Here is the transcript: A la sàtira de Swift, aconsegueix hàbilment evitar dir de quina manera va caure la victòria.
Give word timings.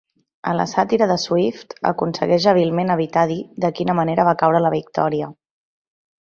A 0.51 0.53
la 0.59 0.63
sàtira 0.69 1.07
de 1.11 1.17
Swift, 1.23 1.75
aconsegueix 1.91 2.49
hàbilment 2.53 2.95
evitar 2.95 3.27
dir 3.35 3.39
de 3.67 3.73
quina 3.81 3.99
manera 4.03 4.29
va 4.33 4.37
caure 4.43 4.67
la 4.67 4.75
victòria. 4.81 5.33